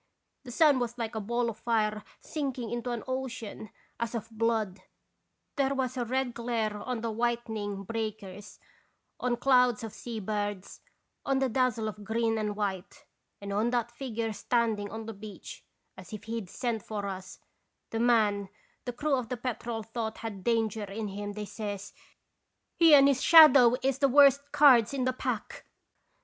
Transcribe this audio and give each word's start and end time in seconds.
The 0.45 0.51
sun 0.51 0.79
was 0.79 0.97
like 0.97 1.13
a 1.13 1.19
ball 1.19 1.47
of 1.47 1.59
fire 1.59 2.03
sinking 2.19 2.71
into 2.71 2.89
an 2.89 3.03
ocean 3.07 3.69
as 3.99 4.15
of 4.15 4.31
blood; 4.31 4.79
there 5.57 5.75
was 5.75 5.95
a 5.95 6.05
red 6.05 6.33
glare 6.33 6.75
on 6.75 7.01
the 7.01 7.11
whitening 7.11 7.83
breakers, 7.83 8.57
on 9.19 9.37
clouds 9.37 9.83
of 9.83 9.93
sea 9.93 10.19
birds, 10.19 10.81
on 11.23 11.37
the 11.37 11.49
dazzle 11.49 11.87
of 11.87 12.03
green 12.03 12.39
and 12.39 12.55
white, 12.55 13.05
and 13.39 13.53
on 13.53 13.69
that 13.69 13.91
figure 13.91 14.33
standing 14.33 14.89
on 14.89 15.05
the 15.05 15.13
beach, 15.13 15.63
as 15.95 16.11
if 16.13 16.23
he 16.23 16.41
'd 16.41 16.49
sent 16.49 16.81
for 16.81 17.05
us, 17.05 17.37
the 17.91 17.99
man 17.99 18.49
the 18.85 18.93
crew 18.93 19.13
of 19.15 19.29
the 19.29 19.37
Petrel 19.37 19.83
thought 19.83 20.17
had 20.25 20.43
danger 20.43 20.85
in 20.85 21.09
him, 21.09 21.33
they 21.33 21.45
says:"' 21.45 21.93
He 22.79 22.95
and 22.95 23.07
his 23.07 23.21
shadow 23.21 23.75
is 23.83 23.99
the 23.99 24.09
worst 24.09 24.51
cards 24.51 24.95
in 24.95 25.03
the 25.03 25.13
pack 25.13 25.67